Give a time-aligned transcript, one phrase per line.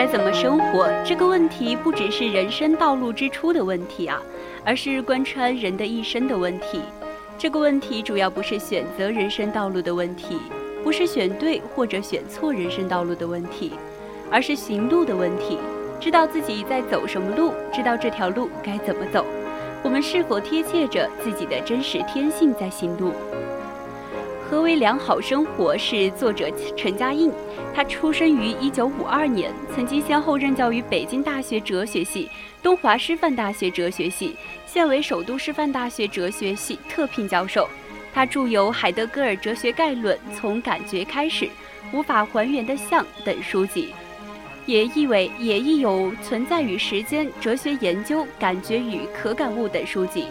[0.00, 0.88] 该怎么生活？
[1.04, 4.18] 这个问题不只是人生道路之初的问题啊，
[4.64, 6.80] 而是贯穿人的一生的问题。
[7.36, 10.38] 这个问题主要不是选择人生道路的问题，
[10.82, 13.72] 不是选对或者选错人生道路的问题，
[14.30, 15.58] 而是行路的问题。
[16.00, 19.26] 知道自己在走什么路，知道这条路该怎么走，
[19.82, 23.12] 我们是否贴切着自己的真实天性在行路？
[24.50, 25.78] 何为良好生活？
[25.78, 27.32] 是作者陈嘉映，
[27.72, 32.28] 他出生于一九五二年，曾经先后任教于北京大学哲学系、
[32.60, 34.34] 东华师范大学哲学系，
[34.66, 37.68] 现为首都师范大学哲学系特聘教授。
[38.12, 41.44] 他著有《海德格尔哲学概论》《从感觉开始》
[41.92, 43.94] 《无法还原的像》等书籍。
[44.66, 50.24] 也意为也亦有存在与时间、哲学研究、感觉与可感物等书籍。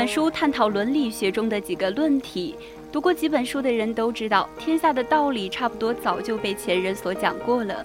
[0.00, 2.56] 本书探讨伦理学中的几个论题，
[2.90, 7.84] 读过几本书的人都知道，天下的道理差不多早就被前人所讲过了。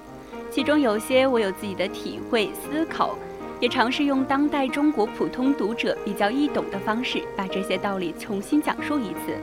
[0.49, 3.17] 其中有些我有自己的体会思考，
[3.59, 9.35] 也尝试用当代中国普通读者比较易懂的方式，把这些道理重新讲述一次。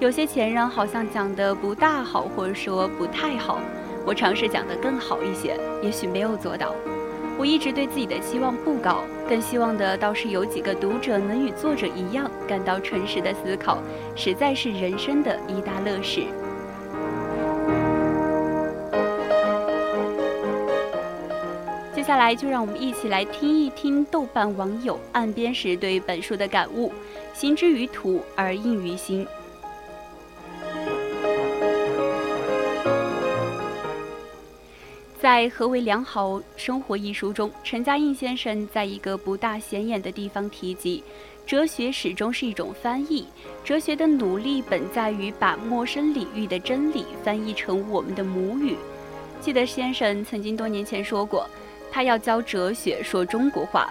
[0.00, 3.60] 有些前人好像讲的不大好，或者说不太好，
[4.04, 6.74] 我尝试讲得更好一些，也许没有做到。
[7.40, 13.78] 我一直对自己的期望不高，更希望的倒是有几个读者能与作者一样，感到诚实的思考，
[14.14, 16.24] 实在是人生的一大乐事。
[21.94, 26.92] 接下来就让我们一起来听一听豆瓣网友岸边时对本书的感悟：
[27.32, 29.26] 行之于途而应于心。
[35.32, 41.04] 在《何为良好生活》一书中，陈嘉映先生在一个不大显眼的地方提及，
[41.46, 43.24] 哲学始终是一种翻译，
[43.62, 48.74] 哲学的努力本在于把陌生领域的真理翻译成我们的母语。
[49.40, 51.48] 记得先生曾经多年前说过。
[51.92, 53.88] 他要教哲学，说中国话。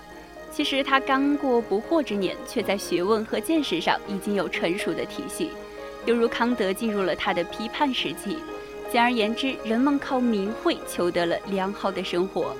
[0.51, 5.51] 其实他刚过不惑之年，却在学问和见识上已经有成熟的体系，
[6.05, 8.39] 犹如康德进入了他的批判时期。
[8.91, 12.55] 简而言之，人们靠名慧求得了良好的生活。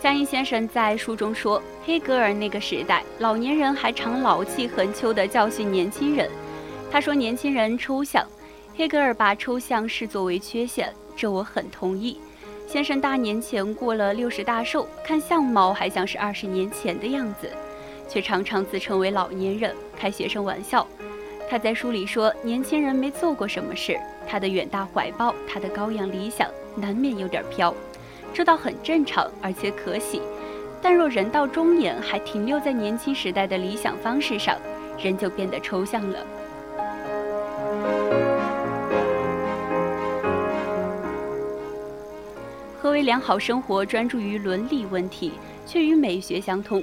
[0.00, 6.30] 嘉映先生在书中说，黑格尔那个时代，老年人还常老气横秋地教训年轻人。
[6.90, 8.26] 他说：“年轻人抽象，
[8.76, 12.18] 黑格尔把抽象视作为缺陷，这我很同意。
[12.66, 17.50] 先生大年前过了六十大寿，看相貌还像是二十年前的样子，
[18.14, 20.86] 却常常自称为老年人，开学生玩笑。
[21.50, 27.74] 他在书里说，年轻人没做过什么事，他的远大怀抱，他的高扬理想，难免有点飘，
[28.32, 30.22] 这倒很正常，而且可喜。
[30.80, 34.56] 但若人到中年还停留在年轻时代的理想方式上，
[34.96, 36.18] 人就变得抽象了。”
[42.80, 43.84] 何为良好生活？
[43.84, 45.32] 专注于伦理问题，
[45.66, 46.80] 却与美学相通。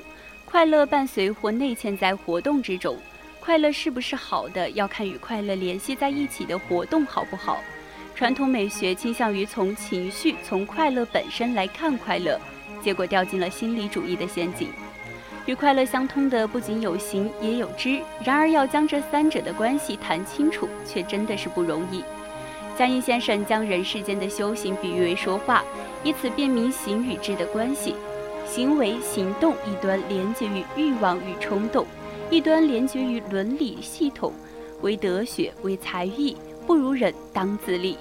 [0.52, 2.98] 快乐伴随或内嵌在活动之中。
[3.40, 7.64] 快乐是不是好的，要看与快乐联系在一起的活动好不好。
[8.14, 12.38] 传统美学倾向于从情绪、从快乐本身来看快乐，
[12.84, 14.68] 结果掉进了心理主义的陷阱。
[15.46, 18.02] 与快乐相通的不仅有形，也有知。
[18.22, 22.04] 然而，要将这三者的关系谈清楚，却真的是不容易。
[22.78, 25.64] 江阴先生将人世间的修行比喻为说话。
[26.04, 27.96] 以此辨明形与知的关系，
[28.54, 31.86] 行为行动一端连接于欲望与冲动，
[32.30, 34.34] 一端连接于伦理系统。
[34.82, 36.36] 为德学，为才艺，
[36.68, 37.98] 不如人当自立。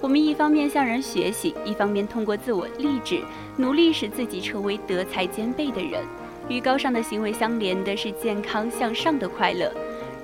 [0.00, 3.20] 我们一方面向人学习，一方面通过自我励志，
[3.56, 6.02] 努力使自己成为德才兼备的人。
[6.48, 9.72] 与高尚的行为相连的是健康向上的快乐，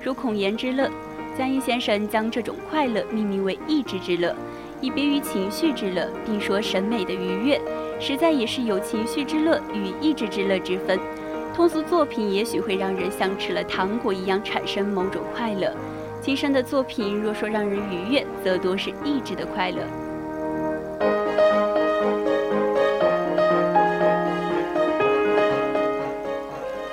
[0.03, 0.91] 如孔颜之乐。
[1.37, 4.35] 江阴先生将这种快乐命名为意志之乐。
[4.81, 7.61] 以别于情绪之乐，并说审美的愉悦，
[8.03, 10.99] 实在也是有情绪之乐与意志之乐之分。
[11.55, 15.73] 通俗作品也许会让人像吃了糖果一样产生某种快乐，
[16.19, 19.77] 今生的作品若说让人愉悦，则多是意志的快乐。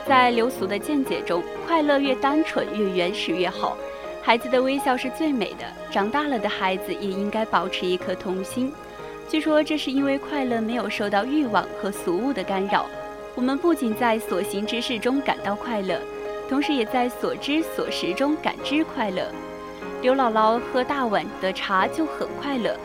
[0.06, 3.76] 在流俗的见解中，快乐越单纯、越原始越好。
[4.22, 8.72] 孩子的微笑是最美的，长大了的孩子也应该保持一颗童心。
[9.30, 12.90] 据说这是因为快乐没有受到欲望和俗物的干扰。
[13.36, 16.00] 我们不仅在所行之事中感到快乐，
[16.48, 19.30] 同时也在所知所识中感知快乐。
[20.02, 22.76] 刘姥姥喝大碗的茶就很快乐，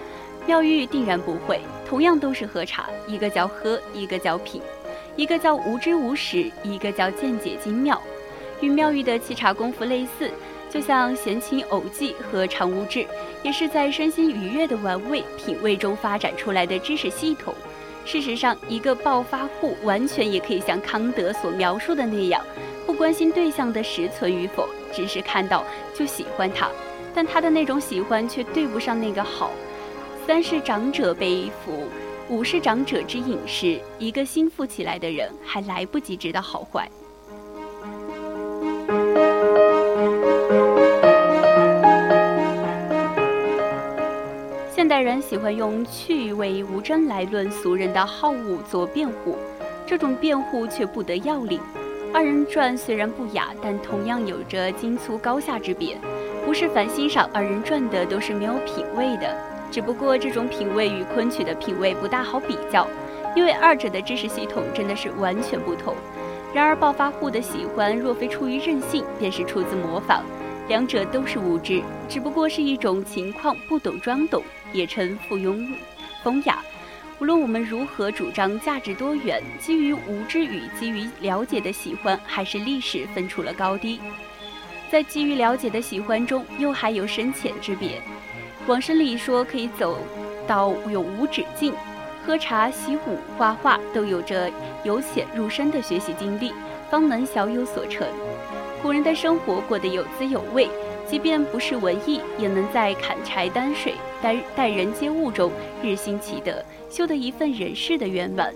[0.45, 1.59] 妙玉定然不会。
[1.83, 4.61] 同样都是喝茶，一个叫喝，一个叫品。
[5.15, 7.99] 一个叫无知无识，一个叫见解精妙，
[8.61, 10.29] 与妙玉的沏茶功夫类似，
[10.75, 13.07] 就像闲情偶记和常无志，
[13.43, 17.55] 也是在身心愉悦的玩味品味中发展出来的知识系统。
[18.03, 22.43] 事实上，一个暴发户完全也可以像康德所描述的那样，
[22.85, 25.63] 不关心对象的实存与否，只是看到
[25.93, 26.69] 就喜欢他，
[27.13, 29.51] 但他的那种喜欢却对不上那个好。
[30.27, 31.85] 三是长者被俘。
[32.27, 36.89] 五是长者之饮食，一个新富起来的人还来不及知道好坏。
[44.85, 49.35] 现代人喜欢用趣味无争来论俗人的好恶做辩护，
[49.83, 51.59] 这种辩护却不得要领。
[52.13, 55.97] 二人转虽然不雅，但同样有着精粗高下之别，
[56.45, 59.35] 不是凡欣赏二人转的都是没有品味的。
[59.71, 62.87] 只不过这种品味与昆曲的品味不大好比较，
[63.35, 65.95] 因为二者的知识系统真的是完全不同。
[66.53, 70.21] 然而暴发户的喜欢若非出于任性，便是出自模仿，
[70.67, 74.43] 两者都是无知，只不过是一种情况不懂装懂，
[74.75, 75.67] 也称附庸
[76.23, 76.59] 风雅。
[77.19, 84.01] 无论我们如何主张价值多元，基于无知与基于了解的喜欢，还是历史分出了高低。
[84.91, 88.01] 在基于了解的喜欢中，又还有深浅之别。
[88.67, 89.97] 往生里说可以走
[90.45, 91.73] 到永无止境，
[92.25, 94.51] 喝茶、习武、画画都有着
[94.83, 96.51] 由浅入深的学习经历，
[96.91, 98.07] 方能小有所成。
[98.81, 100.69] 古人的生活过得有滋有味，
[101.07, 108.53] 即便不是文艺，也能在砍柴担水、待待人接物中日新其德，修得一份人世的圆满。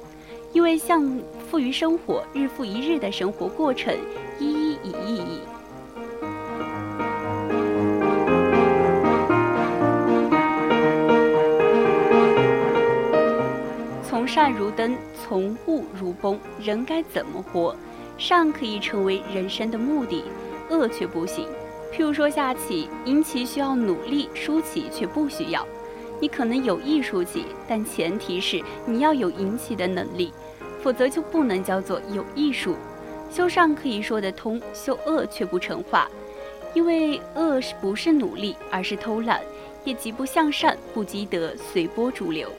[0.51, 1.19] 因为像
[1.49, 3.95] 富于生活，日复一日的生活过程，
[4.39, 5.41] 一一以意义。
[14.03, 16.37] 从善如灯，从物如崩。
[16.59, 17.75] 人该怎么活？
[18.17, 20.23] 善可以成为人生的目的，
[20.69, 21.47] 恶却不行。
[21.91, 25.65] 譬如说下棋，赢棋需要努力，输棋却不需要。
[26.21, 30.31] 你可能有意输棋，但前提是你要有赢棋的能力，
[30.81, 32.75] 否则就不能叫做有艺术。
[33.31, 36.09] 修善可以说得通，修恶却不成话，
[36.73, 39.41] 因为恶是不是努力，而是偷懒，
[39.83, 42.49] 也极不向善，不积德，随波逐流。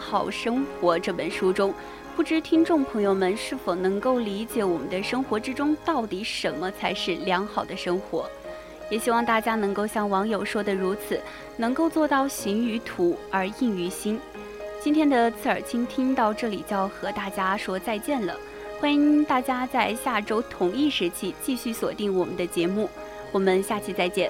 [0.00, 1.74] 好生活》这本书中，
[2.16, 8.28] 不知听众朋友们是否能够理解我们的生活之中到底什么才是良好的生活？
[8.90, 11.20] 也希望大家能够像网友说的如此，
[11.56, 14.18] 能够做到行于途而应于心。
[14.80, 18.34] 今天的刺耳倾听到这里就要和大家说再见了，
[18.80, 22.88] 欢迎大家在下周同一时期继续锁定我们的节目，
[23.30, 24.28] 我们下期再见。